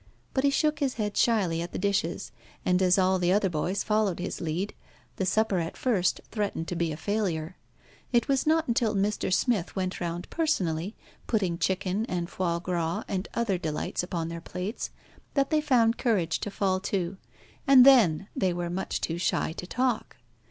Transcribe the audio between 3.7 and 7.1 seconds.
followed his lead, the supper at first threatened to be a